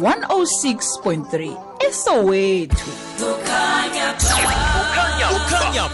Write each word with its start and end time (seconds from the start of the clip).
106.3 0.00 1.56
esowetu 1.88 2.90
kukhanya 5.30 5.88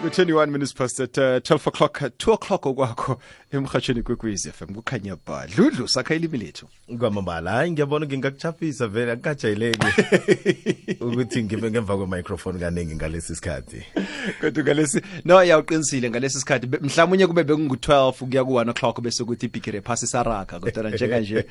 ku-21 0.00 0.50
minutes 0.50 0.72
past 0.72 0.98
at 1.00 1.18
uh, 1.18 1.40
12 1.40 1.66
o'clock 1.66 2.00
2 2.00 2.32
o'clock 2.32 2.66
okwakho 2.66 3.20
emhatshweni 3.52 4.02
kwekwezi 4.02 4.50
fm 4.52 4.74
kukhanya 4.74 5.16
ba 5.26 5.46
dludlu 5.46 5.88
sakha 5.88 6.14
ilimi 6.14 6.38
lethu. 6.38 6.66
Kwamambala 6.98 7.50
hayi 7.50 7.70
ngiyabona 7.70 8.06
ngingakuchaphisa 8.06 8.88
vele 8.88 9.12
akukajayeleki 9.12 9.86
ukuthi 11.04 11.42
ngibe 11.42 11.70
ngemva 11.70 11.96
kwemicrophone 11.96 12.58
kaningi 12.58 12.94
ngalesi 12.94 13.36
sikhathi 13.36 13.82
kodwa 14.40 14.64
ngalesi 14.64 15.02
no 15.24 15.44
yawuqinisile 15.44 16.10
ngalesi 16.10 16.40
sikhathi 16.40 16.66
mhlawumunye 16.66 17.26
kube 17.26 17.42
bekungu-12 17.42 18.12
kuya 18.12 18.44
ku-1 18.44 18.70
o'clock 18.70 19.00
bese 19.00 19.22
ukuthi 19.22 19.46
ibhigire 19.46 19.80
phasi 19.80 20.06
saraka 20.06 20.60
kodwa 20.60 20.90
njenganje 20.90 21.34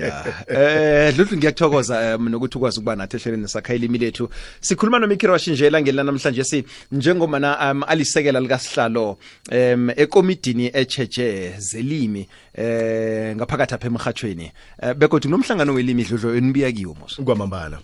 ya. 0.00 0.24
Eh 0.48 1.14
dludlu 1.14 1.36
ngiyakuthokoza 1.36 2.16
um 2.16 2.28
nokuthi 2.28 2.58
ukwazi 2.58 2.78
ukuba 2.78 2.96
nathi 2.96 3.16
ehleleni 3.16 3.48
sakha 3.48 3.74
ilimi 3.74 3.98
lethu. 3.98 4.28
Sikhuluma 4.60 4.98
nomikiro 4.98 5.32
washinjela 5.32 5.82
ngeli 5.82 5.96
namhlanje 5.96 6.44
si 6.44 6.64
njengomana 6.92 7.72
um 7.72 7.91
alisekela 7.92 8.40
likasihlalo 8.40 9.18
um 9.52 9.90
ekomidini 9.90 10.70
echeche 10.74 11.54
zelimi 11.58 12.28
eh 12.54 13.36
ngaphakathi 13.36 13.74
apha 13.74 13.86
emhathweni 13.86 14.52
eh 14.82 14.94
begodwa 14.94 15.28
kunomhlangano 15.28 15.74
welimi 15.74 16.04
dludlu 16.04 16.36
enibiya 16.36 16.72
kiwo 16.72 16.94
mos. 17.00 17.20
Kwamambala. 17.24 17.78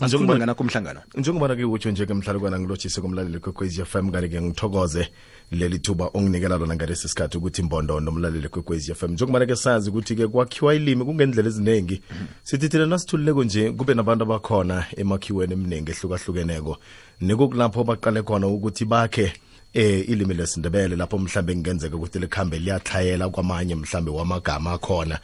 Njengoba 0.00 0.36
nganakho 0.36 0.62
umhlangano 0.62 1.00
njengobana 1.16 1.56
ke 1.56 1.64
utsho 1.64 1.90
nje 1.90 2.06
ke 2.06 2.14
mhlalukwana 2.14 2.58
ngilotshise 2.58 3.00
komlaleli 3.00 3.38
kwekwezi 3.38 3.84
fm 3.84 4.10
kanti 4.10 4.28
ke 4.28 4.40
ngithokoze 4.40 5.08
leli 5.50 5.78
thuba 5.78 6.10
onginikela 6.14 6.56
lona 6.56 6.74
ngalesi 6.74 7.08
sikhathi 7.08 7.38
ukuthi 7.38 7.62
mbondo 7.62 8.00
nomlaleli 8.00 8.48
kwekwezi 8.48 8.94
fm 8.94 9.12
njengobana 9.12 9.46
ke 9.46 9.56
sazi 9.56 9.90
ukuthi 9.90 10.16
ke 10.16 10.26
kwakhiwa 10.26 10.74
ilimi 10.74 11.04
kungendlela 11.04 11.48
eziningi 11.48 12.02
sithi 12.42 12.68
thina 12.68 12.86
nasithululeko 12.86 13.44
nje 13.44 13.70
kube 13.72 13.94
nabantu 13.94 14.22
abakhona 14.24 14.84
emakhiweni 14.96 15.52
eminingi 15.52 15.90
ehlukahlukeneko. 15.90 16.76
Nikokulapho 17.20 17.84
baqale 17.84 18.22
khona 18.22 18.46
ukuthi 18.46 18.84
bakhe 18.84 19.32
eh 19.74 20.08
ilimi 20.08 20.34
lesindebele 20.34 20.96
lapho 20.96 21.18
mhlambe 21.18 21.54
kungenzeka 21.54 21.96
ukuthi 21.96 22.18
likhambe 22.18 22.58
liyathayela 22.58 23.28
kwamanye 23.28 23.74
mhlambe 23.74 24.10
wamagama 24.10 24.72
akhona 24.72 25.18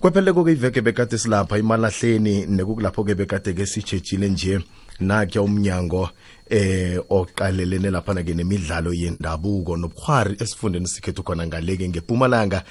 kwepheleko-ke 0.00 0.52
iveke 0.52 0.80
bekade 0.80 1.18
silapha 1.18 1.58
imalahleni 1.58 2.46
nekukulapho-ke 2.46 3.14
bekade-ke 3.14 3.66
sitshejile 3.66 4.28
nje 4.28 4.60
nakya 5.00 5.42
umnyango 5.42 6.08
eh 6.50 7.00
oqalelene 7.10 7.90
laphana-ke 7.90 8.34
nemidlalo 8.34 8.92
yendabuko 8.92 9.76
nobukhwari 9.76 10.36
esifundeni 10.40 10.88
sikhethu 10.88 11.22
khona 11.22 11.46
ngaleke 11.46 11.88
ngepumalanga. 11.88 12.62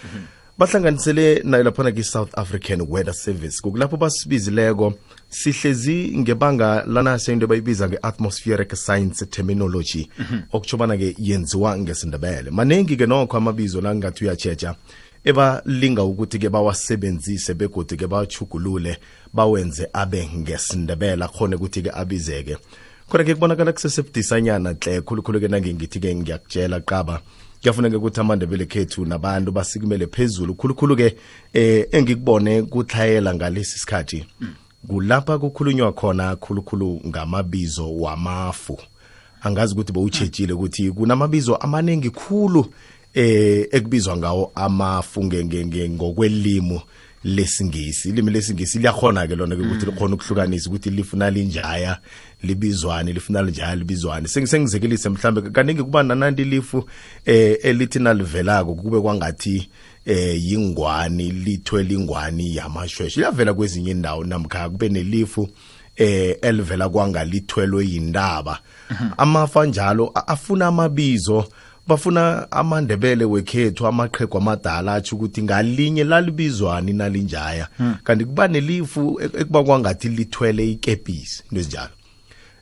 Bahlanganisele 0.58 1.42
nayo 1.44 1.64
laphana 1.64 1.92
ki-south 1.92 2.38
african 2.38 2.82
weather 2.90 3.14
service. 3.14 3.62
Kukulapho 3.62 3.98
basibizileko 3.98 4.94
sihlezi 5.30 6.18
ngebanga 6.18 6.84
lanase 6.88 7.34
into 7.34 7.46
abayibiza 7.46 7.88
nge-atmospheric 7.90 8.76
science 8.76 9.26
terminology 9.26 10.10
okutsho 10.54 10.78
bana-ke 10.78 11.16
yenziwa 11.18 11.78
ngesindebele. 11.78 12.52
Maningi-ke 12.52 13.06
nokho 13.06 13.38
amabizo 13.38 13.82
la 13.82 13.96
ngathi 13.96 14.24
uyatshetsha 14.26 14.76
ebalinga 15.24 16.04
ukuthi-ke 16.04 16.50
bawasebenzise 16.50 17.54
begodi-ke 17.54 18.08
bawachugulule 18.08 18.98
bawenze 19.34 19.90
abe 19.94 20.30
ngesindebele 20.38 21.26
akhone 21.26 21.56
ukuthi-ke 21.56 21.92
abizeke. 21.94 22.58
Khona-ke 23.10 23.34
kubonakala 23.34 23.74
kusesebudisanyana 23.74 24.76
hle 24.82 25.02
khulukhulu-ke 25.02 25.48
nangengithi-ke 25.48 26.16
ngiyakutshela 26.16 26.80
qaba. 26.80 27.22
Kuyafuneka 27.62 27.98
ukuthi 27.98 28.20
amandebele 28.22 28.66
khethu 28.66 29.06
nabantu 29.06 29.52
basikumele 29.52 30.08
phezulu. 30.08 30.56
Khulukhulu-ke 30.56 31.16
eh 31.54 31.88
engikubone 31.92 32.64
kuthlayela 32.64 33.36
ngalesi 33.36 33.80
sikhathi 33.80 34.26
kulapha 34.88 35.38
kukhulunywa 35.38 35.94
khona 35.94 36.36
khulukhulu 36.36 37.02
ngamabizo 37.08 37.96
wamafu. 37.96 38.80
Angazi 39.42 39.74
ukuthi 39.74 39.94
bowutshejile 39.94 40.54
ukuthi 40.54 40.92
kunamabizo 40.92 41.56
amaningi 41.56 42.10
khulu 42.10 42.66
eh 43.14 43.68
ekubizwa 43.72 44.18
ngawo 44.18 44.52
amafu 44.56 45.24
nge- 45.24 45.44
nge- 45.46 45.66
nge- 45.66 45.90
ngokwelimu 45.90 46.82
lesingisi. 47.24 48.10
Ilimi 48.10 48.32
lesingisi 48.32 48.80
liyakhona 48.80 49.28
ke 49.28 49.36
lona 49.36 49.56
ke 49.56 49.62
ukuthi 49.62 49.86
likhona 49.86 50.16
ukuhlukanisa 50.16 50.70
ukuthi 50.70 50.90
lifuna 50.90 51.30
linjaya 51.30 51.98
libizwane 52.44 53.14
lifuna 53.14 53.42
linjaya 53.42 53.76
libizwane. 53.76 54.28
Seng- 54.28 54.46
sengizekelise 54.46 55.10
mhlambe 55.10 55.42
kaningi 55.42 55.84
kuba 55.84 56.04
nananti 56.04 56.44
lifu 56.44 56.90
eh 57.26 57.58
elithi 57.64 58.00
nalivelako 58.00 58.76
kube 58.76 59.02
kwangathi 59.02 59.70
eh 60.06 60.44
yingwani 60.52 61.32
lithwele 61.32 61.94
ingwani 61.94 62.56
yamashweshwe. 62.56 63.22
Iyavela 63.24 63.54
kwezinye 63.54 63.92
indawo 63.92 64.24
namkha 64.24 64.70
kube 64.70 64.90
nelifu 64.90 65.50
eh 65.96 66.38
elivela 66.42 66.90
kwangalithwelwe 66.90 67.86
yindaba 67.88 68.60
amafa 69.18 69.66
njalo 69.66 70.12
a- 70.16 70.28
afuna 70.28 70.68
amabizo 70.68 71.48
bafuna 71.90 72.52
amandebele 72.52 73.26
wekhethu 73.26 73.88
amaqhegu 73.88 74.38
amadala 74.38 74.94
atsho 74.94 75.16
ukuthi 75.16 75.44
ngalinye 75.44 76.04
lalibizwani 76.04 76.94
nalinjaya. 76.94 77.68
Kanti 78.04 78.26
kuba 78.26 78.48
nelifu 78.48 79.20
ek- 79.22 79.42
ekuba 79.42 79.64
kwangathi 79.64 80.10
lithwele 80.10 80.72
ikepisi 80.72 81.44
into 81.52 81.60
ezinjalo 81.60 81.90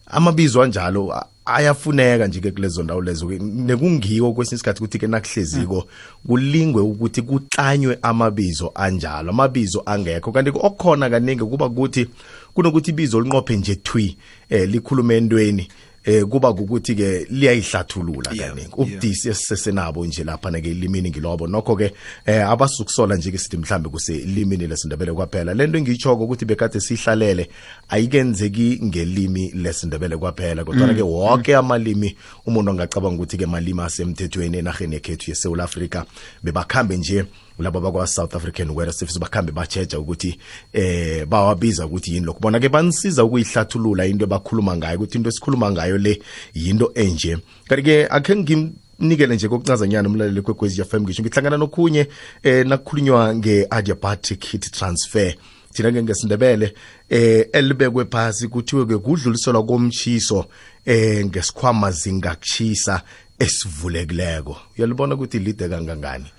amabizo 0.08 0.62
anjalo 0.64 1.12
a- 1.14 1.26
ayafuneka 1.46 2.28
nje 2.28 2.40
ke 2.40 2.52
kulezo 2.52 2.84
ndawo 2.84 3.02
lezo. 3.02 3.28
Ke. 3.28 3.40
nekungiwo 3.40 4.34
kwesinye 4.34 4.56
isikhathi 4.56 4.80
ukuthi 4.84 5.00
ke 5.00 5.08
nakuhleziko 5.08 5.88
kulingwe 6.28 6.82
ukuthi 6.82 7.22
kutlanywe 7.22 7.98
amabizo 8.02 8.72
anjalo 8.76 9.30
amabizo 9.30 9.84
angekho. 9.86 10.32
Kanti 10.32 10.52
ke 10.52 10.60
okukhona 10.62 11.10
kaningi 11.10 11.44
kuba 11.44 11.66
ukuthi 11.66 12.08
kunokuthi 12.54 12.92
ibizo 12.92 13.22
linqophe 13.22 13.58
nje 13.58 13.76
thwi 13.76 14.18
eh 14.50 14.70
likhulume 14.70 15.18
entweni. 15.18 15.68
Eh 16.08 16.24
kuba 16.26 16.50
ukuthi 16.50 16.96
ke 16.96 17.28
liyayihlathulula 17.30 18.32
kaningi. 18.32 18.72
ubudisi 18.78 19.30
esisesenabo 19.30 20.06
nje 20.06 20.24
lapha 20.24 20.52
ke 20.52 20.72
ilimini 20.72 21.10
ngilobo. 21.10 21.48
Nokho 21.48 21.76
ke 21.76 21.92
eh 22.26 22.48
abasukusola 22.48 23.16
nje 23.16 23.32
ke 23.32 23.38
sithi 23.38 23.58
mhlambe 23.58 23.90
kuselimini 23.90 24.68
lesindebele 24.68 25.14
kwaphela. 25.14 25.54
Lento 25.54 25.78
engiyitshoko 25.78 26.24
ukuthi 26.24 26.46
bekade 26.46 26.80
sihlalele 26.80 27.50
ayikenzeki 27.90 28.80
ngelimi 28.84 29.52
lesindebele 29.52 30.18
kwaphela. 30.18 30.64
Kodwa 30.64 30.94
ke 30.94 31.02
wonke 31.02 31.56
amalimi 31.56 32.16
umuntu 32.46 32.72
angacabanga 32.72 33.16
ukuthi 33.16 33.38
ke 33.38 33.46
malimi 33.46 33.82
asemthethweni 33.82 34.58
enarheni 34.58 34.96
yekhethu 34.96 35.32
yeSouth 35.32 35.60
Africa 35.60 36.06
bebakhambe 36.44 36.98
nje 36.98 37.26
labo 37.60 37.82
bakwa 37.82 38.08
South 38.08 38.36
African 38.36 38.70
Weather 38.70 38.94
Service 38.94 39.20
bakhambe 39.20 39.52
bacheja 39.52 40.00
ukuthi 40.00 40.40
eh 40.74 41.26
bawabiza 41.26 41.86
ukuthi 41.86 42.14
yini 42.14 42.26
lokho 42.26 42.40
bona 42.40 42.60
ke 42.60 42.70
banisiza 42.70 43.24
ukuyihlathulula 43.24 44.06
into 44.06 44.26
abakhuluma 44.26 44.78
ngayo 44.78 44.98
ukuthi 44.98 45.18
into 45.18 45.30
esikhuluma 45.30 45.72
ngayo 45.72 45.98
le 45.98 46.22
yinto 46.54 46.92
enje. 46.96 47.38
Kanti 47.68 47.84
ke 47.84 48.08
akhe 48.10 48.36
ngim 48.36 48.72
nikele 49.00 49.36
nje 49.36 49.48
kokuncazanyana 49.48 50.10
umlaleli 50.10 50.42
kwekwezi 50.42 50.84
FM 50.84 51.02
ngisho 51.02 51.24
ngihlangana 51.24 51.58
nokhunye 51.58 52.08
eh 52.44 52.66
nakukhulunywa 52.66 53.36
nge-adiabatic 53.36 54.46
heat 54.46 54.72
transfer. 54.72 55.34
Thina 55.74 55.92
ke 55.92 56.04
ngesindebele 56.04 56.74
eh 57.10 57.48
elibekwe 57.54 58.06
phasi 58.06 58.48
kuthiwe 58.48 58.86
ke 58.86 58.98
kudluliselwa 58.98 59.66
komchiso 59.66 60.46
eh 60.86 61.26
ngesikhwama 61.26 61.92
zingakuchisa 61.92 63.02
esivulekileko 63.40 64.58
uyalibona 64.78 65.16
ukuthi 65.16 65.40
lide 65.40 65.70
kangangani? 65.70 66.26
eh 66.26 66.32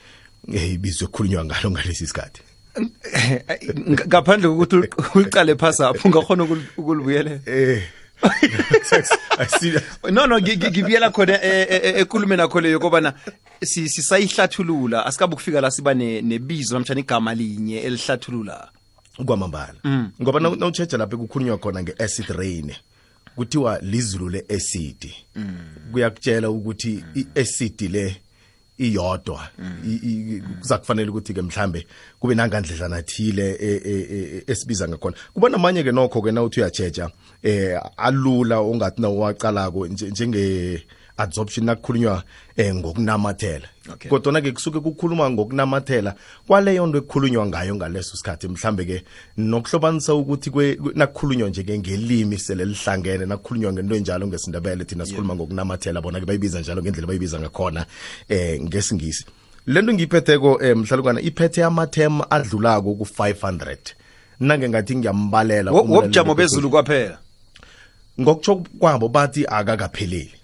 ibizwe 0.47 1.07
khulunywa 1.09 1.45
ngalo 1.45 1.71
ngalesi 1.71 2.07
sikhathi. 2.07 2.41
Ngaphandle 4.07 4.49
kokuthi 4.49 4.77
ul- 4.77 4.89
uliqale 5.15 5.57
phasi 5.57 5.83
apho 5.83 6.09
ungakhona 6.09 6.45
ukulibuyelela 6.77 7.41
eh. 7.47 7.83
No 10.11 10.27
no 10.27 10.39
ngi- 10.39 10.57
ngi- 10.57 10.71
ngibuyela 10.71 11.11
khona 11.11 11.39
ekhulume 11.43 11.47
nakho 11.47 11.87
eh, 11.87 12.01
ekulumeni 12.01 12.43
akho 12.43 12.61
leyo 12.61 12.81
kobana 12.81 13.15
si- 13.65 13.89
sisayihlathulula 13.89 15.07
asikabe 15.07 15.35
ukufika 15.35 15.61
la 15.61 15.71
siba 15.71 15.95
ne- 15.95 16.23
nebizo 16.23 16.75
namtshana 16.75 17.01
igama 17.01 17.35
linye 17.35 17.79
elihlathulula. 17.81 18.71
Kwamambala. 19.25 19.75
Ngoba 20.23 20.41
naw- 20.41 20.57
nawutsheja 20.59 20.99
lapho 20.99 21.17
kukhulunywa 21.19 21.59
khona 21.59 21.83
nge-acid 21.83 22.27
rain 22.31 22.75
kuthiwa 23.37 23.79
lizulu 23.83 24.29
le-acid. 24.29 25.11
Kuyakutshela 25.93 26.51
ukuthi 26.51 27.05
i-acid 27.15 27.81
le 27.91 28.17
iyodwa. 28.79 29.49
I- 29.87 30.01
i- 30.03 30.43
kuza 30.61 30.79
kufanele 30.79 31.11
ukuthi-ke 31.11 31.43
mhlambe 31.43 31.87
kube 32.21 32.35
nangandledlana 32.35 33.03
thile 33.03 33.51
e- 33.61 33.83
e- 33.85 34.07
e- 34.11 34.43
esibiza 34.47 34.89
ngakhona. 34.89 35.17
Kuba 35.35 35.49
namanye 35.49 35.83
ke 35.85 35.93
nokho 35.93 36.23
ke 36.23 36.33
nawuthi 36.33 36.61
uyatsheja 36.61 37.11
eh 37.43 37.81
alula 37.97 38.59
ongathi 38.61 39.03
nawuwaqalako 39.03 39.87
nje- 39.87 40.11
njenge 40.11 40.83
absorption 41.19 41.67
nakukhulunywa 41.67 42.23
eh 42.57 42.75
ngokunamathela. 42.75 43.69
Okay. 43.93 44.11
kodwa 44.11 44.41
ke 44.41 44.53
kusuke 44.53 44.81
kukhuluma 44.81 45.31
ngokunamathela 45.31 46.15
kwaleyo 46.47 46.87
nto 46.87 46.99
ekukhulunywa 46.99 47.47
ngayo 47.47 47.75
ngaleso 47.77 48.17
sikhathi 48.17 48.49
mhlambe 48.49 48.85
ke 48.85 49.05
nokuhlobanisa 49.37 50.15
ukuthi 50.15 50.51
nakukhulunywa 50.95 51.49
nje 51.49 51.63
ke 51.63 51.79
ngelimi 51.79 52.39
sele 52.39 52.65
lihlangene 52.65 53.27
nakukhulunywa 53.27 53.73
ngento 53.73 53.95
enjalo 53.97 54.27
ngesindebele 54.27 54.85
thina 54.85 55.07
sikhuluma 55.07 55.35
ngokunamathela 55.35 56.01
bona 56.01 56.21
ke 56.21 56.27
bayibiza 56.27 56.61
njalo 56.61 56.83
ngendlela 56.83 57.07
bayibiza 57.07 57.41
ngakhona 57.41 57.87
eh 58.29 58.61
ngesingisi. 58.63 59.25
Lento 59.67 59.93
ngiyiphetheko 59.93 60.63
eh 60.63 60.77
mhlalukwana 60.77 61.21
iphethe 61.21 61.65
amathema 61.65 62.31
adlulako 62.31 62.91
ku500 62.91 63.77
nange 64.41 64.69
ngathi 64.69 64.97
ngiyambalela 64.97 65.73
Wo- 65.73 65.83
wobujamo 65.83 66.35
bezulu 66.35 66.71
kwaphela? 66.71 67.19
Ngokutsho 68.21 68.57
kwabo 68.79 69.09
bathi 69.09 69.47
akakapheleli 69.47 70.38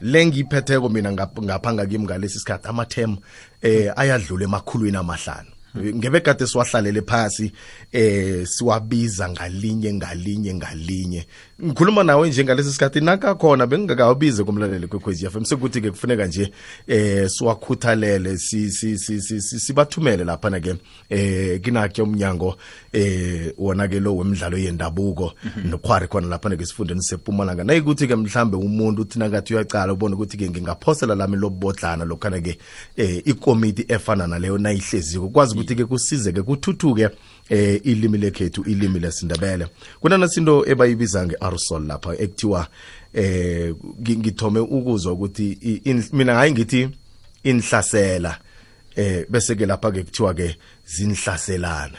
le 0.00 0.26
ngiyiphetheko 0.26 0.88
mina 0.88 1.12
ngap- 1.12 1.42
ngapha 1.42 1.72
ngakimi 1.72 2.04
ngalesi 2.04 2.38
sikhathi 2.38 2.68
amathem 2.68 3.16
eh 3.62 3.92
ayadlula 3.96 4.44
emakhulwini 4.44 4.96
amahlanu. 4.96 5.50
Ngebekade 5.78 6.46
siwahlalele 6.46 7.02
phasi 7.02 7.52
eh 7.92 8.46
siwabiza 8.46 9.28
ngalinye 9.30 9.92
ngalinye 9.94 10.54
ngalinye. 10.54 11.26
Ngikhuluma 11.64 12.02
nawe 12.04 12.28
njengalesi 12.28 12.72
sikhathi 12.72 13.00
nakakhona 13.00 13.66
bengingakawubize 13.66 14.44
kumlaleli 14.44 14.86
kwekhwezi 14.86 15.30
FM 15.30 15.44
sekuthi 15.44 15.80
ke 15.80 15.90
kufuneka 15.90 16.26
nje 16.26 16.52
eh 16.86 17.28
siwakhuthalele 17.30 18.38
si 18.38 18.70
si 18.70 18.98
si 18.98 19.20
si- 19.20 19.40
si- 19.40 19.60
sibathumele 19.60 20.24
lapha 20.24 20.50
na 20.50 20.60
ke 20.60 20.74
eh 21.08 21.60
kinake 21.60 22.02
umnyango 22.02 22.56
eh 22.92 23.52
wona 23.58 23.88
ke 23.88 24.00
lo 24.00 24.16
wemidlalo 24.16 24.58
yendabuko 24.58 25.32
nokhwari 25.64 26.08
khona 26.08 26.26
lapha 26.28 26.48
na 26.48 26.56
ke 26.56 26.66
sifundeni 26.66 27.02
sePumalanga. 27.02 27.64
Nayikuthi 27.64 28.06
ke 28.08 28.16
mhlambe 28.16 28.56
umuntu 28.56 29.02
uthi 29.02 29.18
nakathi 29.18 29.54
uyacala 29.54 29.92
ubone 29.92 30.14
ukuthi 30.14 30.36
ke 30.36 30.50
ngingaphosela 30.50 31.14
lami 31.14 31.36
lobodlana 31.36 32.04
lokhana 32.04 32.40
ke 32.40 32.58
eh 32.96 33.22
ikomiti 33.24 33.84
efana 33.88 34.26
naleyo 34.26 34.58
nayihleziko. 34.58 35.28
Kwazi 35.28 35.54
ukuthi 35.60 35.76
ke 35.76 35.84
kusize 35.84 36.32
ke 36.32 36.42
kuthuthuke 36.42 37.08
eh 37.48 37.80
ilimi 37.84 38.18
lekhethu 38.18 38.62
ilimi 38.66 38.98
lesindebele. 39.00 39.66
Kunana 40.00 40.28
sinto 40.28 40.64
ebayibiza 40.66 41.26
ngearsol 41.26 41.86
lapha 41.86 42.14
ekuthiwa 42.18 42.66
eh 43.14 43.74
ngi- 44.00 44.18
ngithome 44.18 44.60
ukuzwa 44.60 45.12
ukuthi 45.12 45.82
mina 46.12 46.34
hayi 46.34 46.52
ngithi 46.52 46.88
inhlasela. 47.44 48.38
Eh 48.96 49.26
bese 49.28 49.54
ke 49.54 49.66
lapha 49.66 49.92
ke 49.92 50.02
kuthiwa 50.02 50.34
ke 50.34 50.56
zinhlaselana. 50.86 51.98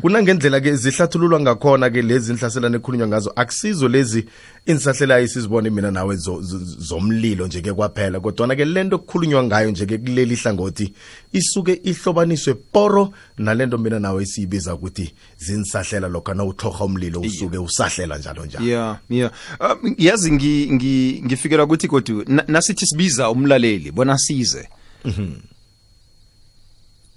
Kunangendlela 0.00 0.60
ke 0.60 0.76
zihlathululwa 0.76 1.40
ngakhona 1.40 1.90
ke 1.90 2.02
lezi 2.02 2.32
inhlaselana 2.32 2.76
ekhulunywa 2.76 3.08
ngazo. 3.08 3.32
Akusizo 3.36 3.88
lezi 3.88 4.24
insahlelayo 4.66 5.28
sizibone 5.28 5.70
mina 5.70 5.90
nawe 5.90 6.16
zo- 6.16 6.40
zo- 6.40 6.58
zomlilo 6.78 7.46
nje 7.46 7.60
ke 7.60 7.72
kwaphela. 7.72 8.20
Kodwa 8.20 8.56
ke 8.56 8.64
lento 8.64 8.98
kukhulunywa 8.98 9.42
ngayo 9.44 9.70
nje 9.70 9.86
ke 9.86 9.98
kuleli 9.98 10.36
hlangothi 10.36 10.92
isuke 11.32 11.80
ihlobaniswe 11.84 12.54
poro 12.54 13.12
nalento 13.38 13.78
mina 13.78 13.98
nawe 14.00 14.26
siyibiza 14.26 14.74
ukuthi 14.74 15.14
zinsahlela 15.38 16.08
lokho 16.08 16.34
na 16.34 16.44
uthorha 16.44 16.84
umlilo 16.84 17.20
usuke 17.20 17.58
usahlela 17.58 18.18
njalo 18.18 18.46
njalo. 18.46 18.64
Yeah 18.66 18.98
yeah 19.10 19.32
um, 19.60 19.94
yazi 19.98 20.30
ngi- 20.30 20.68
ngi- 20.72 21.22
ngifikelwa 21.24 21.64
ukuthi 21.64 21.88
kodwa 21.88 22.24
na- 22.26 22.44
nasithi 22.48 22.86
sibiza 22.86 23.30
umlaleli 23.30 23.90
bona 23.90 24.18
size. 24.18 24.68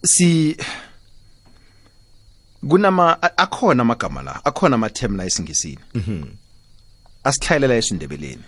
Si 0.03 0.57
kunama 2.69 3.18
a- 3.22 3.38
akhona 3.38 3.81
amagama 3.81 4.22
la 4.24 4.42
akhona 4.46 4.75
amatem 4.75 5.16
la 5.18 5.25
esingisini. 5.25 5.80
Asihlayelela 7.24 7.75
esindebeleni. 7.75 8.44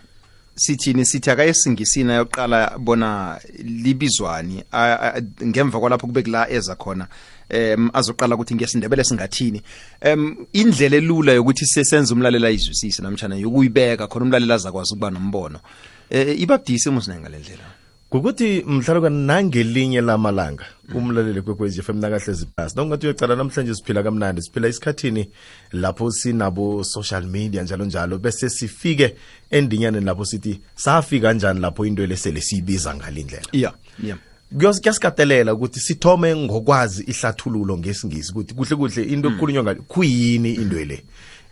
Sithini? 0.56 1.06
Sithi 1.06 1.30
akayesingisini 1.32 2.12
ayoqala 2.12 2.78
bona 2.78 3.40
libizwani 3.64 4.64
a- 4.72 5.18
a- 5.18 5.22
ngemva 5.46 5.80
kwalapho 5.80 6.08
kube 6.08 6.24
kula 6.24 6.50
eza 6.50 6.76
khona 6.76 7.08
em 7.50 7.90
azoqala 7.94 8.36
ukuthi 8.36 8.56
ngesindebele 8.56 9.04
singathini. 9.04 9.62
Em 10.02 10.36
indlela 10.54 10.98
elula 10.98 11.32
yokuthi 11.34 11.66
sesenze 11.66 12.14
umlalela 12.14 12.50
izwisise 12.50 13.02
namtjana 13.02 13.36
yokuyibeka 13.36 14.08
khona 14.08 14.26
umlalela 14.26 14.56
azakwazi 14.56 14.94
ukuba 14.94 15.10
nombono. 15.12 15.60
Eh 16.10 16.40
ibabudisi 16.42 16.90
musinenga 16.90 17.30
lendlela 17.30 17.64
kukuthi 18.14 18.64
mhlalukani 18.68 19.26
nangelinye 19.28 20.02
lamalanga 20.02 20.66
umlaleli 20.96 21.42
kwekwezi 21.42 21.82
FM 21.82 21.98
nakahlezi 21.98 22.46
phasi. 22.56 22.76
Nokungathi 22.76 23.08
uyacala 23.08 23.36
namhlanje 23.36 23.76
siphila 23.76 24.04
kamnandi 24.04 24.42
siphila 24.42 24.68
esikhathini 24.68 25.30
lapho 25.72 26.12
sinabo 26.12 26.84
social 26.84 27.24
media 27.24 27.64
njalo 27.64 27.86
njalo 27.86 28.18
bese 28.18 28.50
sifike 28.50 29.16
endinyaneni 29.52 30.06
lapho 30.06 30.26
sithi 30.26 30.62
safika 30.76 31.34
njani 31.34 31.60
lapho 31.60 31.86
into 31.86 32.06
lesele 32.06 32.42
siyibiza 32.42 32.96
ngalindlela. 32.96 33.48
Yeah 33.52 33.74
yeah. 34.04 34.18
Kuyasikatelela 34.58 35.54
ukuthi 35.54 35.80
sithome 35.80 36.36
ngokwazi 36.36 37.04
ihlathululo 37.04 37.78
ngesingisi 37.78 38.32
ukuthi 38.32 38.54
kuhle 38.54 38.76
kuhle 38.76 39.04
into 39.04 39.30
ekukhulunywa 39.30 39.64
ngayo 39.64 39.82
kuyini 39.88 40.54
into 40.54 40.86
le? 40.86 41.04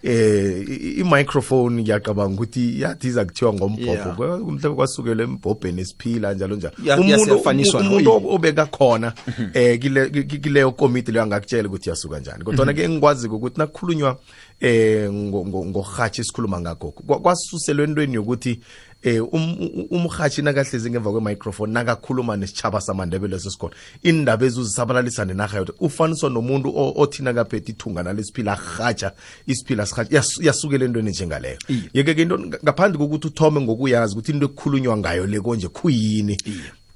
Eh 0.03 0.65
i- 0.68 1.00
i-microphone 1.01 1.81
ngiyacabanga 1.81 2.33
ukuthi 2.36 2.81
yathi 2.81 3.07
iza 3.07 3.25
kuthiwa 3.25 3.53
ngombhobho. 3.53 4.13
Mhlawumbe 4.13 4.69
kwasukela 4.69 5.24
embhobheni 5.24 5.81
esiphila 5.81 6.33
njalo 6.33 6.56
njalo. 6.56 6.74
Ya- 6.83 6.95
umuntu 7.00 7.31
yasefaniswa 7.31 7.80
umuntu 7.81 8.33
obeka 8.36 8.65
khona 8.65 9.13
eh 9.53 9.80
kile 9.80 10.09
ki- 10.09 10.39
kileyo 10.39 10.71
komiti 10.71 11.12
leyo 11.12 11.24
angakutshela 11.24 11.68
ukuthi 11.68 11.89
yasuka 11.89 12.19
njani. 12.19 12.44
Kodwa 12.44 12.74
ke 12.74 12.83
engikwazi 12.83 13.27
ukuthi 13.27 13.57
nakukhulunywa 13.59 14.18
um 14.62 15.30
ngo- 15.30 15.45
ngo- 15.48 15.65
ngorhatshi 15.65 16.21
esikhuluma 16.21 16.62
ngakho 16.62 16.92
kwa- 16.92 17.19
kwasuselwe 17.19 17.83
entweni 17.83 18.13
yokuthi 18.15 18.59
eh 19.03 19.21
um- 19.21 19.57
um- 19.59 19.88
umrhatshi 19.89 20.42
nakahlezi 20.42 20.89
ngemva 20.92 21.12
kwemicrophone 21.12 21.74
nakakhuluma 21.74 22.38
nesitshaba 22.38 22.81
samandebele 22.81 23.39
sesikhona 23.39 23.75
indaba 24.03 24.45
ezuzisabalalisa 24.45 25.25
nenarha 25.25 25.57
yodwa 25.57 25.75
ufaniswa 25.80 26.30
nomuntu 26.30 26.69
o- 26.69 26.94
othi 26.98 27.24
nakaphethe 27.24 27.71
ithunga 27.71 28.03
nalesiphila 28.03 28.51
arhatsha 28.53 29.12
isiphila 29.48 29.86
sirhatsha 29.86 30.18
Yas- 30.18 30.44
yasukela 30.45 30.86
entweni 30.86 31.09
njengaleyo. 31.09 31.57
Yeke 31.94 32.13
ke 32.15 32.21
into 32.21 32.38
ngaphandle 32.38 32.98
kokuthi 32.98 33.27
uthome 33.27 33.62
ngokuyazi 33.62 34.13
ukuthi 34.13 34.31
into 34.31 34.45
ekukhulunywa 34.45 34.98
ngayo 34.98 35.25
le 35.27 35.39
konje 35.42 35.68
khuyini 35.68 36.38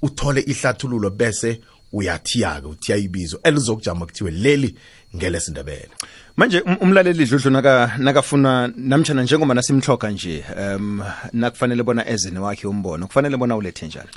uthole 0.02 0.40
ihlathululo 0.40 1.10
bese 1.10 1.60
uyathiya-ke 1.92 2.66
uthiya 2.66 2.98
ibizo 2.98 3.40
elizokujama 3.42 4.06
kuthiwe 4.06 4.30
leli 4.30 4.74
ngelesindebele. 5.16 5.88
Manje 6.36 6.60
um- 6.60 6.76
umlaleli 6.80 7.24
dludlu 7.24 7.50
naka 7.50 7.92
nakafuna 7.98 8.72
namtshana 8.76 9.22
njengoba 9.22 9.54
nasimhloka 9.54 10.10
nje 10.10 10.44
um 10.76 11.02
nakufanele 11.32 11.82
bona 11.82 12.08
ezini 12.08 12.38
wakhe 12.38 12.66
umbono 12.66 13.06
kufanele 13.06 13.36
bona 13.36 13.56
ulethe 13.56 13.86
njani 13.86 14.08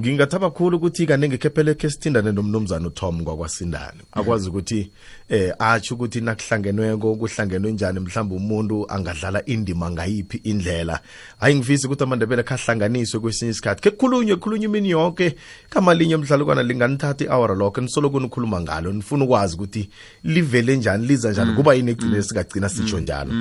ngingathaba 0.00 0.50
khulu 0.50 0.76
ukuthi 0.76 1.06
kanenge 1.06 1.38
khephele 1.38 1.74
khe 1.74 1.90
sithindane 1.90 2.32
nomnumzana 2.32 2.88
uTom 2.88 3.24
kwakwasindane 3.24 4.00
akwazi 4.12 4.48
ukuthi 4.48 4.90
eh 5.28 5.52
atsho 5.58 5.94
ukuthi 5.94 6.20
nakuhlangenweko 6.20 7.16
kuhlangenwe 7.16 7.72
njani 7.72 8.00
mhlawumbe 8.00 8.34
umuntu 8.34 8.86
angadlala 8.88 9.44
indima 9.44 9.90
ngayiphi 9.90 10.36
indlela. 10.36 11.00
Hayi 11.40 11.54
ngifisi 11.56 11.86
ukuthi 11.86 12.04
amandebele 12.04 12.42
khahlanganiswe 12.42 13.20
kwesinye 13.20 13.50
isikhathi. 13.50 13.82
Ke 13.82 13.90
kukhulunywe 13.90 14.36
kukhulunywe 14.36 14.64
imini 14.64 14.90
yonke 14.90 15.36
kamalinye 15.70 16.16
mhlalukwana 16.16 16.62
linganithatha 16.62 17.24
i-hour 17.24 17.56
lokho 17.56 17.80
nisoloko 17.80 18.20
nikhuluma 18.20 18.60
ngalo 18.60 18.92
nifuna 18.92 19.24
ukwazi 19.24 19.54
ukuthi 19.56 19.88
livele 20.24 20.76
njani 20.76 21.06
liza 21.06 21.30
njani 21.30 21.54
kuba 21.54 21.74
yini 21.74 21.90
egcine 21.90 22.22
singagcina 22.22 22.68
sitsho 22.68 23.00
njalo. 23.00 23.32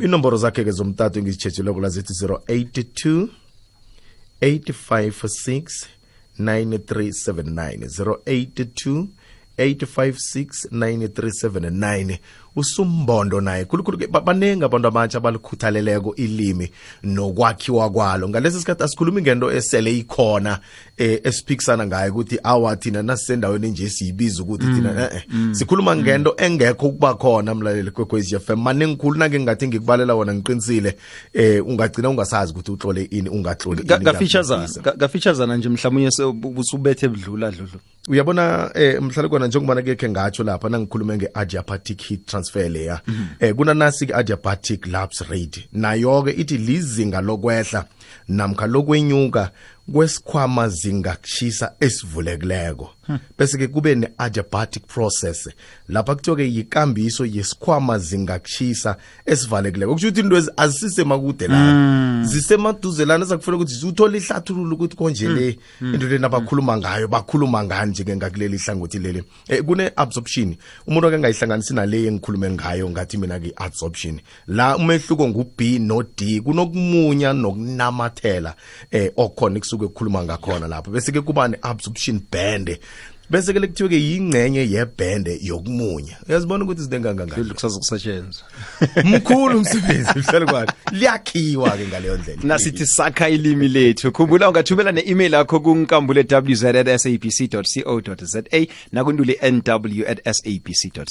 inomboro 0.00 0.36
zakhe-ke 0.36 0.70
zomtato 0.70 1.20
ngizitshetshileko 1.20 1.80
lazithi 1.80 2.12
082 2.12 3.39
856 4.40 5.88
9379 6.38 7.88
082 8.26 9.08
856 9.58 10.68
9379 10.70 12.20
usumbondo 12.56 13.40
naye. 13.40 13.64
Khulukhulu 13.64 13.98
baningi 14.08 14.60
ba- 14.60 14.66
abantu 14.66 14.88
abatsha 14.88 15.18
abalikhuthaleleko 15.18 16.14
ilimi 16.14 16.70
nokwakhiwa 17.02 17.90
kwalo. 17.90 18.28
Ngalesi 18.28 18.58
sikhathi 18.60 18.82
asikhulumi 18.82 19.22
ngento 19.22 19.52
esele 19.52 19.98
ikhona 19.98 20.58
eh, 20.96 21.20
esiphikisana 21.24 21.86
ngayo 21.86 22.12
ukuthi 22.12 22.38
awa 22.42 22.76
thina 22.76 23.02
nasisendaweni 23.02 23.68
nje 23.70 23.90
siyibiza 23.90 24.42
ukuthi 24.42 24.64
thina 24.64 25.12
eh, 25.14 25.22
mm. 25.28 25.54
sikhuluma 25.54 25.96
ngento 25.96 26.34
engekho 26.36 26.86
ukuba 26.86 27.14
khona 27.14 27.54
mlaleli 27.54 27.90
kwekwezi 27.90 28.34
f 28.34 28.48
maningi 28.48 28.96
khulu 28.96 29.18
nake 29.18 29.38
ngingathi 29.38 29.68
ngikubalela 29.68 30.14
wona 30.14 30.34
ngiqinisile 30.34 30.96
eh 31.32 31.66
ungagcina 31.66 32.08
ungasazi 32.08 32.52
ukuthi 32.52 32.70
utlole 32.70 33.02
ini 33.04 33.28
ungatloli 33.28 33.82
gafeatureana 33.82 35.56
nje 35.56 35.68
mhlawumnye 35.68 36.10
usubethe 36.56 37.08
budlula 37.08 37.50
dludlu. 37.50 37.80
Uyabona 38.08 38.70
eh 38.74 39.02
mhlalukwana 39.02 39.46
njengoba 39.46 39.74
nake 39.74 39.94
khe 39.94 40.08
ngatsho 40.08 40.44
lapha 40.44 40.68
nangikhulume 40.68 41.16
nge-adiapatic 41.16 42.02
heat 42.02 42.26
transfer 42.40 42.68
leya. 42.68 43.00
Eh 43.40 43.54
kunanasi 43.54 44.06
ke-adiabatic 44.06 44.86
lapse 44.86 45.24
rate. 45.30 45.68
Nayo-ke 45.72 46.30
ithi 46.30 46.58
lizinga 46.58 47.20
lokwehla 47.20 47.84
namkha 48.28 48.66
lokwenyuka 48.66 49.50
kwesikhwama 49.92 50.68
zingakushisa 50.68 51.72
esivulekileko. 51.80 52.90
Bese 53.38 53.58
ke 53.58 53.68
kube 53.68 53.94
ne-adiabatic 53.94 54.86
process. 54.86 55.48
Lapha 55.88 56.14
kuthiwa-ke 56.14 56.54
yikambiso 56.54 57.26
yesikhwama 57.26 57.98
zingakushisa 57.98 58.96
esivalekileko. 59.26 59.92
Kusho 59.92 60.08
ukuthi 60.08 60.20
into 60.20 60.36
ezi 60.36 60.50
azisisemakude 60.56 61.48
la. 61.48 62.24
Zisemaduzelana 62.24 63.24
ezakufanele 63.24 63.62
ukuthi 63.62 63.74
ziwuthole 63.74 64.18
ihlathululo 64.18 64.74
ukuthi 64.74 64.96
konje 64.96 65.28
le 65.28 65.58
into 65.80 66.06
leni 66.08 66.24
abakhuluma 66.24 66.76
ngayo 66.76 67.08
bakhuluma 67.08 67.64
ngani 67.64 67.90
njeke 67.90 68.16
ngakuleli 68.16 68.58
hlangothi 68.58 68.98
leli. 68.98 69.22
Eh, 69.48 69.64
kune-absorption. 69.64 70.56
Umuntu 70.86 71.08
ake 71.08 71.18
ngayihlanganisi 71.18 71.74
nale 71.74 72.06
engikhulume 72.06 72.50
ngayo 72.50 72.90
ngathi 72.90 73.18
mina-ke 73.18 73.52
absorption 73.56 74.20
la 74.46 74.76
umehluko 74.76 75.28
ngu-b 75.28 75.78
no-d 75.78 76.40
kunokumunya 76.40 77.32
nokunamathela 77.32 78.54
eh, 78.90 79.12
okhona 79.16 79.58
kusuke 79.80 79.92
kukhuluma 79.92 80.24
ngakhona 80.24 80.68
lapho. 80.68 80.90
Bese-ke 80.90 81.20
kuba 81.20 81.48
ne-absorption 81.48 82.20
band 82.30 82.78
bese 83.30 83.52
ke 83.52 83.60
lekuthiwe 83.60 83.88
ke 83.88 83.96
yingcenye 83.96 84.66
yebhende 84.70 85.38
yokumunya 85.42 86.16
uyazibona 86.28 86.64
ukuthi 86.64 86.82
zinengangangani 86.82 87.42
Ludlu 87.42 87.54
kusazokusetshenzwa 87.54 88.46
mkhulu 89.04 89.58
umsebenzi 89.58 90.18
mhlali 90.18 90.46
kwakhe. 90.46 90.72
Liyakhiwa 90.92 91.70
ke 91.70 91.86
ngaleyo 91.86 92.16
ndlela. 92.16 92.42
Nasithi 92.42 92.86
sakha 92.86 93.28
ilimi 93.28 93.68
lethu. 93.68 94.12
Khumbula 94.12 94.48
ungathumela 94.48 94.92
ne-email 94.92 95.32
yakho 95.32 95.60
kunkambule 95.60 96.26
wz 96.30 96.64
at 96.64 96.96
sabc 96.98 97.48
co 97.50 98.14
za 98.24 98.42
nakunduli 98.92 99.38
nw 99.42 100.04
at 100.08 100.32
sabc 100.32 100.90
co 100.94 101.04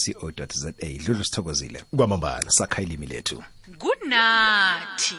za 0.53 0.71
dlulu 0.71 1.23
sithokozile. 1.23 1.83
Kwamambala. 1.97 2.49
Sakha 2.49 2.81
ilimi 2.81 3.07
lethu. 3.07 3.43
Kunathi 3.77 5.15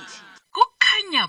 kukhanya 0.52 1.28